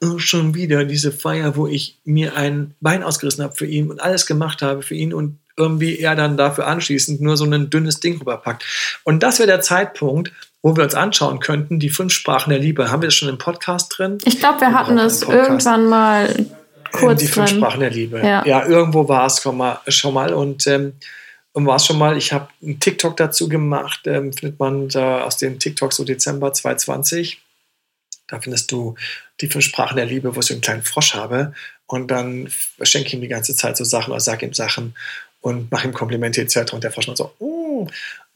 [0.00, 4.00] Ah, schon wieder diese Feier, wo ich mir ein Bein ausgerissen habe für ihn und
[4.00, 7.98] alles gemacht habe für ihn und irgendwie er dann dafür anschließend nur so ein dünnes
[7.98, 8.64] Ding rüberpackt.
[9.04, 10.30] Und das wäre der Zeitpunkt,
[10.62, 12.90] wo wir uns anschauen könnten, die fünf Sprachen der Liebe.
[12.90, 14.18] Haben wir das schon im Podcast drin?
[14.24, 16.46] Ich glaube, wir, wir hatten es irgendwann mal
[16.96, 17.50] kurz Die fünf.
[17.50, 18.18] Sprachen der Liebe.
[18.18, 20.32] Ja, ja irgendwo war es schon mal, schon mal.
[20.32, 20.94] und ähm,
[21.54, 25.38] war es schon mal, ich habe einen TikTok dazu gemacht, ähm, findet man da aus
[25.38, 27.40] dem TikTok so Dezember 2020.
[28.28, 28.96] Da findest du
[29.40, 31.54] die fünf Sprachen der Liebe, wo ich so einen kleinen Frosch habe.
[31.86, 32.50] und dann
[32.82, 34.94] schenke ich ihm die ganze Zeit so Sachen oder sage ihm Sachen
[35.40, 36.72] und mache ihm Komplimente etc.
[36.72, 37.86] Und der Frau schon so, oh.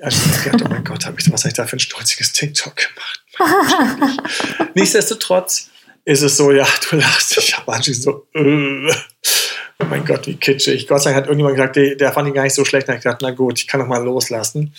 [0.01, 2.33] Also ich dachte, oh mein Gott, hab ich, was habe ich da für ein stolziges
[2.33, 3.21] TikTok gemacht?
[4.75, 5.71] Nichtsdestotrotz
[6.05, 8.93] ist es so, ja, du lachst, ich habe anschließend so, äh,
[9.81, 10.87] oh mein Gott, wie kitschig.
[10.87, 12.89] Gott sei Dank hat irgendjemand gesagt, der, der fand ihn gar nicht so schlecht.
[12.89, 14.75] Und ich dachte, na gut, ich kann noch mal loslassen.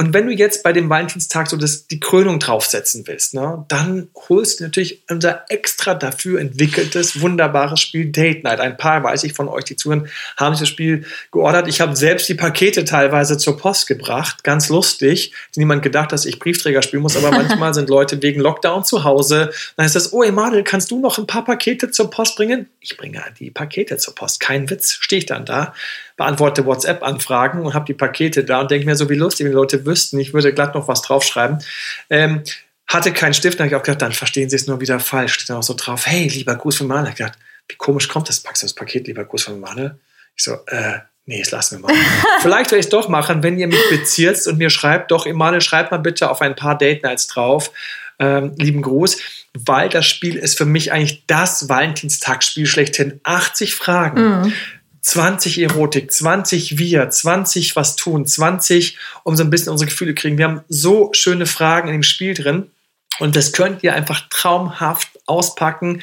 [0.00, 4.10] Und wenn du jetzt bei dem Valentinstag so das, die Krönung draufsetzen willst, ne, dann
[4.28, 8.60] holst du natürlich unser extra dafür entwickeltes, wunderbares Spiel Date Night.
[8.60, 11.66] Ein paar, weiß ich von euch, die zuhören, haben das Spiel geordert.
[11.66, 14.44] Ich habe selbst die Pakete teilweise zur Post gebracht.
[14.44, 15.32] Ganz lustig.
[15.56, 19.50] Niemand gedacht, dass ich Briefträger spielen muss, aber manchmal sind Leute wegen Lockdown zu Hause.
[19.74, 22.68] Dann heißt das, oh Emanuel, kannst du noch ein paar Pakete zur Post bringen?
[22.78, 24.38] Ich bringe die Pakete zur Post.
[24.38, 25.74] Kein Witz, stehe ich dann da
[26.18, 29.56] beantworte WhatsApp-Anfragen und habe die Pakete da und denke mir so, wie lustig, wenn die
[29.56, 31.60] Leute wüssten, ich würde glatt noch was draufschreiben.
[32.10, 32.42] Ähm,
[32.86, 35.34] hatte keinen Stift, dann habe ich auch gedacht, dann verstehen sie es nur wieder falsch.
[35.34, 37.10] Steht dann auch so drauf, hey, lieber Gruß von Manuel.
[37.10, 38.40] Ich gedacht, wie komisch kommt das?
[38.40, 39.96] Packst du das Paket, lieber Gruß von Manuel?
[40.36, 41.94] Ich so, äh, nee, das lassen wir mal.
[42.40, 45.60] Vielleicht werde ich es doch machen, wenn ihr mich beziert und mir schreibt, doch, Emanuel,
[45.60, 47.70] schreibt mal bitte auf ein paar Date Nights drauf.
[48.18, 49.18] Ähm, lieben Gruß,
[49.54, 53.20] weil das Spiel ist für mich eigentlich das Valentinstagsspiel schlechthin.
[53.22, 54.40] 80 Fragen.
[54.40, 54.52] Mhm.
[55.08, 60.36] 20 Erotik, 20 wir, 20 was tun, 20 um so ein bisschen unsere Gefühle kriegen.
[60.36, 62.70] Wir haben so schöne Fragen in dem Spiel drin
[63.18, 66.02] und das könnt ihr einfach traumhaft auspacken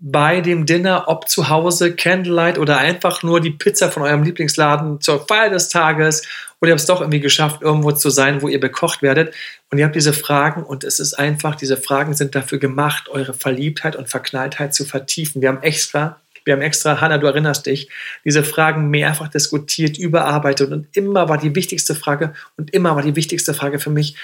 [0.00, 5.00] bei dem Dinner, ob zu Hause, Candlelight oder einfach nur die Pizza von eurem Lieblingsladen
[5.00, 6.26] zur Feier des Tages
[6.60, 9.32] oder ihr habt es doch irgendwie geschafft, irgendwo zu sein, wo ihr bekocht werdet
[9.70, 13.34] und ihr habt diese Fragen und es ist einfach, diese Fragen sind dafür gemacht, eure
[13.34, 15.42] Verliebtheit und Verknalltheit zu vertiefen.
[15.42, 17.88] Wir haben extra wir haben extra, Hanna, du erinnerst dich,
[18.24, 23.16] diese Fragen mehrfach diskutiert, überarbeitet und immer war die wichtigste Frage und immer war die
[23.16, 24.16] wichtigste Frage für mich,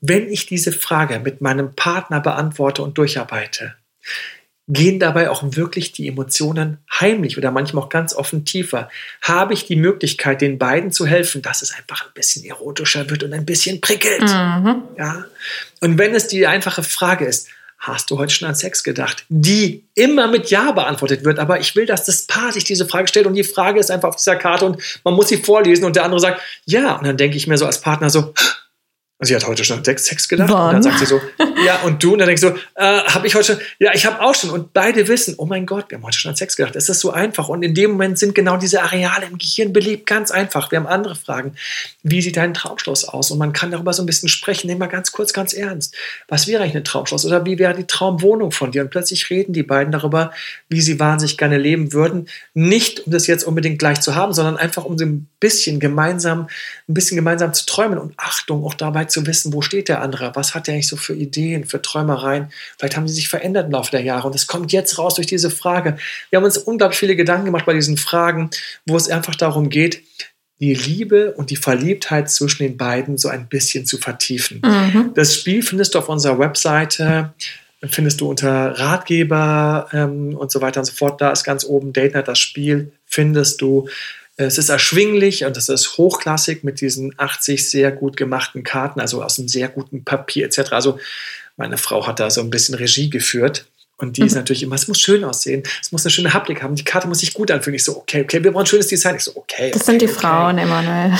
[0.00, 3.74] wenn ich diese Frage mit meinem Partner beantworte und durcharbeite,
[4.72, 8.88] gehen dabei auch wirklich die Emotionen heimlich oder manchmal auch ganz offen tiefer?
[9.20, 13.24] Habe ich die Möglichkeit, den beiden zu helfen, dass es einfach ein bisschen erotischer wird
[13.24, 14.22] und ein bisschen prickelt?
[14.22, 14.82] Mhm.
[14.96, 15.24] Ja?
[15.80, 17.48] Und wenn es die einfache Frage ist,
[17.80, 19.24] Hast du heute schon an Sex gedacht?
[19.30, 21.38] Die immer mit Ja beantwortet wird.
[21.38, 24.10] Aber ich will, dass das Paar sich diese Frage stellt und die Frage ist einfach
[24.10, 26.96] auf dieser Karte und man muss sie vorlesen und der andere sagt Ja.
[26.96, 28.34] Und dann denke ich mir so als Partner so,
[29.20, 30.50] sie hat heute schon an Sex gedacht.
[30.50, 30.68] Wann?
[30.68, 31.20] Und dann sagt sie so,
[31.64, 32.12] ja, und du?
[32.12, 33.58] Und dann denkst du, äh, habe ich heute schon?
[33.78, 34.50] Ja, ich habe auch schon.
[34.50, 36.74] Und beide wissen, oh mein Gott, wir haben heute schon an Sex gedacht.
[36.76, 37.48] Es ist so einfach.
[37.48, 40.06] Und in dem Moment sind genau diese Areale im Gehirn belebt.
[40.06, 40.70] Ganz einfach.
[40.70, 41.54] Wir haben andere Fragen.
[42.02, 43.30] Wie sieht dein Traumschloss aus?
[43.30, 44.68] Und man kann darüber so ein bisschen sprechen.
[44.68, 45.94] Nehmen wir ganz kurz, ganz ernst.
[46.28, 47.26] Was wäre eigentlich ein Traumschloss?
[47.26, 48.82] Oder wie wäre die Traumwohnung von dir?
[48.82, 50.32] Und plötzlich reden die beiden darüber,
[50.68, 52.26] wie sie wahnsinnig gerne leben würden.
[52.54, 56.48] Nicht, um das jetzt unbedingt gleich zu haben, sondern einfach, um so ein bisschen gemeinsam,
[56.88, 57.98] ein bisschen gemeinsam zu träumen.
[57.98, 60.32] Und Achtung, auch dabei zu wissen, wo steht der andere?
[60.34, 62.50] Was hat der eigentlich so für Ideen, für Träumereien?
[62.78, 65.26] Vielleicht haben die sich verändert im Laufe der Jahre und es kommt jetzt raus durch
[65.26, 65.96] diese Frage.
[66.30, 68.50] Wir haben uns unglaublich viele Gedanken gemacht bei diesen Fragen,
[68.86, 70.02] wo es einfach darum geht,
[70.60, 74.60] die Liebe und die Verliebtheit zwischen den beiden so ein bisschen zu vertiefen.
[74.64, 75.12] Mhm.
[75.14, 77.32] Das Spiel findest du auf unserer Webseite,
[77.88, 81.20] findest du unter Ratgeber ähm, und so weiter und so fort.
[81.20, 83.88] Da ist ganz oben Date Night, das Spiel findest du.
[84.46, 89.22] Es ist erschwinglich und es ist hochklassig mit diesen 80 sehr gut gemachten Karten, also
[89.22, 90.72] aus einem sehr guten Papier etc.
[90.72, 90.98] Also
[91.56, 93.66] meine Frau hat da so ein bisschen Regie geführt.
[94.00, 94.38] Und die ist mhm.
[94.38, 97.20] natürlich immer, es muss schön aussehen, es muss eine schöne Haptik haben, die Karte muss
[97.20, 97.76] sich gut anfühlen.
[97.76, 99.16] Ich so, okay, okay, wir brauchen ein schönes Design.
[99.16, 99.70] Ich so, okay.
[99.70, 100.14] Das okay, sind die okay.
[100.14, 101.12] Frauen, Emanuel.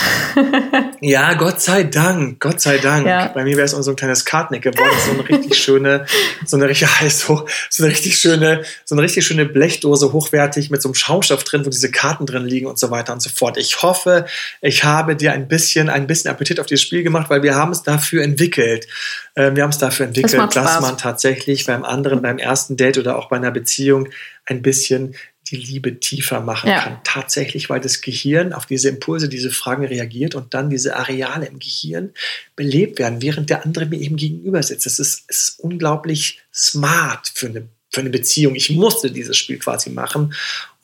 [1.01, 3.05] ja, Gott sei Dank, Gott sei Dank.
[3.05, 3.27] Ja.
[3.27, 6.05] Bei mir wäre es so ein kleines Kartnick geworden, so eine richtig schöne,
[6.45, 10.81] so eine richtig, so, so eine richtig schöne, so eine richtig schöne Blechdose, hochwertig mit
[10.81, 13.57] so einem Schaumstoff drin, wo diese Karten drin liegen und so weiter und so fort.
[13.57, 14.25] Ich hoffe,
[14.61, 17.71] ich habe dir ein bisschen, ein bisschen Appetit auf dieses Spiel gemacht, weil wir haben
[17.71, 18.87] es dafür entwickelt.
[19.35, 22.97] Äh, wir haben es dafür entwickelt, das dass man tatsächlich beim anderen, beim ersten Date
[22.97, 24.09] oder auch bei einer Beziehung
[24.45, 25.15] ein bisschen
[25.49, 26.81] die Liebe tiefer machen ja.
[26.81, 26.99] kann.
[27.03, 31.59] Tatsächlich, weil das Gehirn auf diese Impulse, diese Fragen reagiert und dann diese Areale im
[31.59, 32.11] Gehirn
[32.55, 34.85] belebt werden, während der andere mir eben gegenüber sitzt.
[34.85, 38.55] Das ist, ist unglaublich smart für eine, für eine Beziehung.
[38.55, 40.33] Ich musste dieses Spiel quasi machen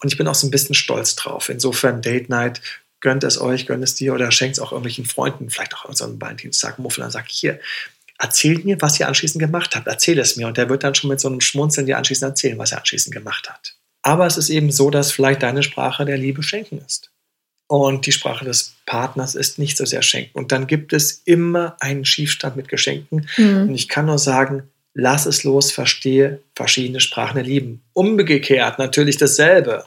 [0.02, 1.50] und ich bin auch so ein bisschen stolz drauf.
[1.50, 2.62] Insofern Date Night
[3.00, 6.20] gönnt es euch, gönnt es dir oder schenkt es auch irgendwelchen Freunden, vielleicht auch unseren
[6.20, 7.60] Valentinstag Muffel, dann sag ich hier,
[8.18, 9.88] erzählt mir, was ihr anschließend gemacht habt.
[9.88, 10.48] Erzähl es mir.
[10.48, 13.14] Und der wird dann schon mit so einem Schmunzeln dir anschließend erzählen, was er anschließend
[13.14, 13.76] gemacht hat.
[14.02, 17.12] Aber es ist eben so, dass vielleicht deine Sprache der Liebe schenken ist.
[17.70, 20.38] Und die Sprache des Partners ist nicht so sehr schenken.
[20.38, 23.28] Und dann gibt es immer einen Schiefstand mit Geschenken.
[23.36, 23.64] Mhm.
[23.64, 27.80] Und ich kann nur sagen, lass es los, verstehe verschiedene Sprachen der Liebe.
[27.94, 29.86] Umgekehrt natürlich dasselbe.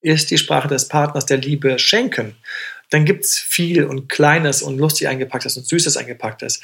[0.00, 2.36] Ist die Sprache des Partners der Liebe schenken,
[2.92, 6.60] dann gibt es viel und Kleines und lustig eingepacktes und Süßes eingepacktes.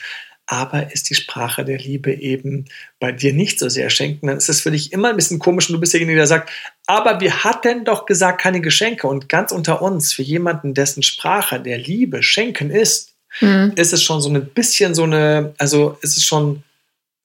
[0.50, 2.64] Aber ist die Sprache der Liebe eben
[2.98, 5.68] bei dir nicht so sehr schenken, dann ist es für dich immer ein bisschen komisch
[5.68, 6.50] und du bist derjenige, der sagt,
[6.86, 9.06] aber wir hatten doch gesagt, keine Geschenke.
[9.06, 13.74] Und ganz unter uns, für jemanden, dessen Sprache der Liebe schenken ist, mhm.
[13.76, 16.62] ist es schon so ein bisschen so eine, also ist es schon,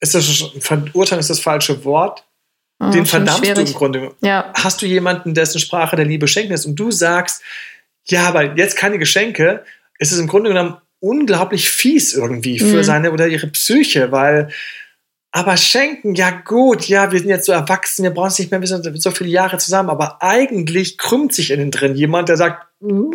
[0.02, 2.26] ist es schon, verurteilen ist das falsche Wort,
[2.82, 3.56] oh, den verdammst schwierig.
[3.56, 4.12] du im Grunde.
[4.20, 4.52] Ja.
[4.54, 7.42] Hast du jemanden, dessen Sprache der Liebe schenken ist und du sagst,
[8.04, 9.64] ja, aber jetzt keine Geschenke,
[9.98, 12.84] ist es im Grunde genommen unglaublich fies irgendwie für mhm.
[12.84, 14.50] seine oder ihre Psyche, weil
[15.36, 18.62] aber schenken, ja gut, ja, wir sind jetzt so erwachsen, wir brauchen es nicht mehr,
[18.62, 22.68] wir sind so viele Jahre zusammen, aber eigentlich krümmt sich innen drin jemand, der sagt,
[22.82, 23.12] mm.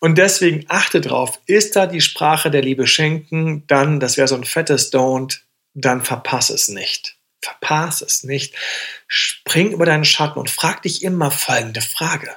[0.00, 4.34] und deswegen achte drauf, ist da die Sprache der Liebe schenken, dann, das wäre so
[4.34, 5.38] ein fettes Don't,
[5.74, 7.16] dann verpass es nicht.
[7.40, 8.56] Verpass es nicht.
[9.06, 12.36] Spring über deinen Schatten und frag dich immer folgende Frage.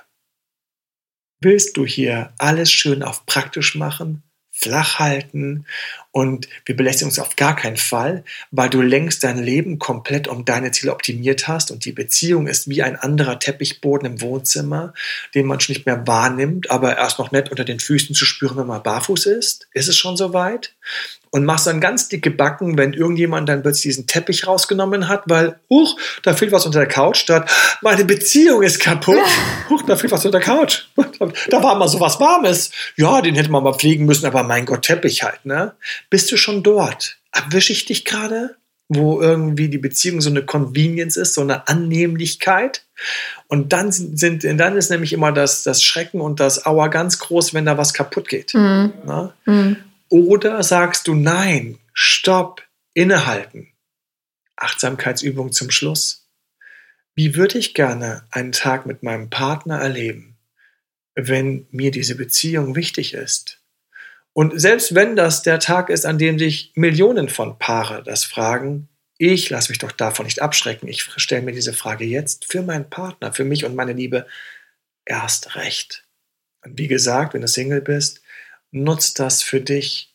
[1.42, 4.29] Willst du hier alles schön auf praktisch machen?
[4.60, 5.66] Flach halten
[6.12, 10.44] und wir belästigen uns auf gar keinen Fall, weil du längst dein Leben komplett um
[10.44, 14.94] deine Ziele optimiert hast und die Beziehung ist wie ein anderer Teppichboden im Wohnzimmer,
[15.34, 18.58] den man schon nicht mehr wahrnimmt, aber erst noch nett unter den Füßen zu spüren,
[18.58, 19.68] wenn man barfuß ist.
[19.74, 20.74] Ist es schon soweit?
[21.32, 25.60] Und machst dann ganz dicke Backen, wenn irgendjemand dann plötzlich diesen Teppich rausgenommen hat, weil,
[25.70, 27.50] huch, da fehlt was unter der Couch, statt,
[27.82, 29.20] meine Beziehung ist kaputt,
[29.70, 30.86] huch, da fehlt was unter der Couch.
[31.50, 32.72] Da war mal so was Warmes.
[32.96, 35.74] Ja, den hätte man mal pflegen müssen, aber mein Gott, Teppich halt, ne?
[36.10, 37.18] Bist du schon dort?
[37.32, 38.56] Erwische ich dich gerade?
[38.92, 42.86] Wo irgendwie die Beziehung so eine Convenience ist, so eine Annehmlichkeit.
[43.48, 47.54] Und dann sind, dann ist nämlich immer das, das Schrecken und das Aua ganz groß,
[47.54, 48.56] wenn da was kaputt geht.
[48.56, 48.94] Mhm.
[49.46, 49.78] Mhm.
[50.10, 53.72] Oder sagst du nein, stopp, innehalten.
[54.56, 56.28] Achtsamkeitsübung zum Schluss.
[57.16, 60.38] Wie würde ich gerne einen Tag mit meinem Partner erleben,
[61.16, 63.62] wenn mir diese Beziehung wichtig ist?
[64.34, 68.90] Und selbst wenn das der Tag ist, an dem sich Millionen von Paare das fragen,
[69.18, 70.88] ich lasse mich doch davon nicht abschrecken.
[70.88, 74.26] Ich stelle mir diese Frage jetzt für meinen Partner, für mich und meine Liebe
[75.06, 76.06] erst recht.
[76.64, 78.22] Und wie gesagt, wenn du Single bist,
[78.72, 80.14] nutz das für dich.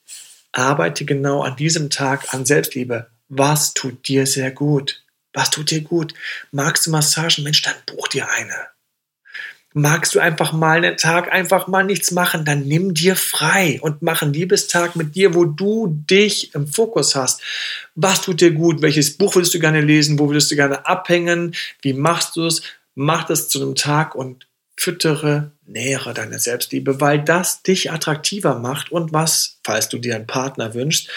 [0.52, 3.10] Arbeite genau an diesem Tag an Selbstliebe.
[3.28, 5.02] Was tut dir sehr gut?
[5.32, 6.14] Was tut dir gut?
[6.52, 7.42] Magst du Massagen?
[7.42, 8.68] Mensch, dann buch dir eine.
[9.76, 14.02] Magst du einfach mal einen Tag einfach mal nichts machen, dann nimm dir frei und
[14.02, 17.42] mach einen Liebestag mit dir, wo du dich im Fokus hast.
[17.96, 18.82] Was tut dir gut?
[18.82, 20.20] Welches Buch würdest du gerne lesen?
[20.20, 21.56] Wo würdest du gerne abhängen?
[21.82, 22.62] Wie machst du es?
[22.94, 28.92] Mach das zu einem Tag und füttere, nähere deine Selbstliebe, weil das dich attraktiver macht
[28.92, 31.08] und was, falls du dir einen Partner wünschst,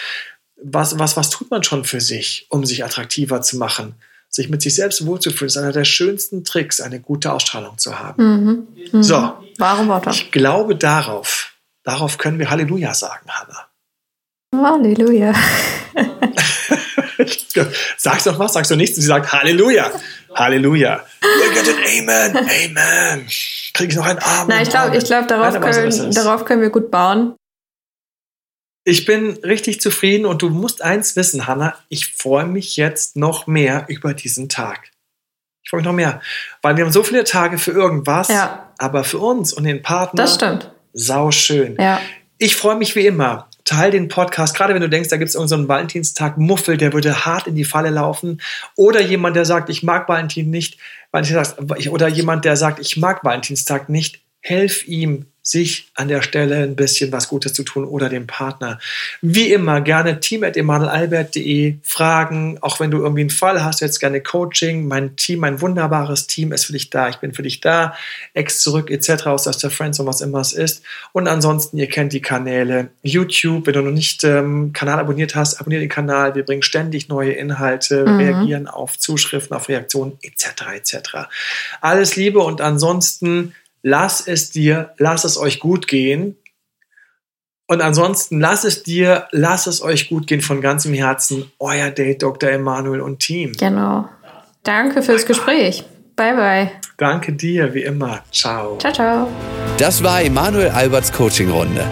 [0.62, 3.94] was, was, was tut man schon für sich, um sich attraktiver zu machen?
[4.28, 8.22] Sich mit sich selbst wohlzufühlen, ist einer der schönsten Tricks, eine gute Ausstrahlung zu haben.
[8.22, 8.68] Mhm.
[8.92, 9.02] Mhm.
[9.02, 13.68] So, Warum ich glaube darauf, darauf können wir Halleluja sagen, Hannah.
[14.54, 15.32] Halleluja.
[17.96, 18.96] Sagst doch was, sagst du nichts?
[18.96, 19.90] Und sie sagt Halleluja.
[20.34, 21.04] Halleluja.
[21.98, 22.36] Amen.
[22.36, 23.26] Amen.
[23.74, 24.48] Kriege ich noch einen Arm?
[24.48, 27.34] Nein, ich glaube, ich glaub, darauf, können, darauf können wir gut bauen.
[28.84, 33.46] Ich bin richtig zufrieden und du musst eins wissen, Hanna, ich freue mich jetzt noch
[33.46, 34.90] mehr über diesen Tag.
[35.62, 36.22] Ich freue mich noch mehr,
[36.62, 38.72] weil wir haben so viele Tage für irgendwas, ja.
[38.78, 40.22] aber für uns und den Partner.
[40.22, 40.72] Das stimmt.
[40.94, 41.76] Sau schön.
[41.78, 42.00] Ja.
[42.38, 45.34] Ich freue mich wie immer teil den Podcast, gerade wenn du denkst, da gibt es
[45.34, 48.40] irgendeinen so Valentinstag-Muffel, der würde hart in die Falle laufen.
[48.76, 50.78] Oder jemand, der sagt, ich mag Valentin nicht,
[51.90, 56.76] oder jemand, der sagt, ich mag Valentinstag nicht, helf ihm, sich an der Stelle ein
[56.76, 58.78] bisschen was Gutes zu tun oder dem Partner.
[59.22, 64.86] Wie immer, gerne team.emanuelalbert.de fragen, auch wenn du irgendwie einen Fall hast, jetzt gerne Coaching.
[64.86, 67.08] Mein Team, mein wunderbares Team ist für dich da.
[67.08, 67.94] Ich bin für dich da.
[68.34, 69.26] Ex zurück etc.
[69.26, 70.82] aus der Friends und was immer es ist.
[71.12, 72.90] Und ansonsten, ihr kennt die Kanäle.
[73.02, 76.34] YouTube, wenn du noch nicht ähm, Kanal abonniert hast, abonniere den Kanal.
[76.34, 78.16] Wir bringen ständig neue Inhalte, mhm.
[78.18, 80.46] reagieren auf Zuschriften, auf Reaktionen etc.
[80.74, 80.98] etc.
[81.80, 86.36] Alles Liebe und ansonsten lass es dir, lass es euch gut gehen.
[87.66, 91.50] Und ansonsten lass es dir, lass es euch gut gehen von ganzem Herzen.
[91.58, 92.50] Euer Date Dr.
[92.50, 93.52] Emanuel und Team.
[93.52, 94.08] Genau.
[94.62, 95.84] Danke fürs Gespräch.
[96.16, 96.70] Bye bye.
[96.96, 98.22] Danke dir, wie immer.
[98.32, 98.78] Ciao.
[98.78, 99.28] Ciao, ciao.
[99.76, 101.86] Das war Emanuel Alberts Coaching-Runde.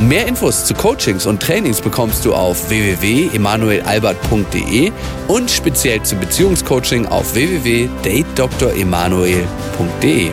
[0.00, 4.92] Mehr Infos zu Coachings und Trainings bekommst du auf www.emanuelalbert.de
[5.26, 10.30] und speziell zum Beziehungscoaching auf www.datedremanuel.de.